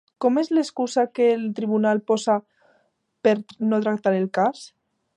[0.23, 2.39] Com és l'excusa que el tribunal posa
[3.29, 3.37] per
[3.71, 4.69] no tractar el cas?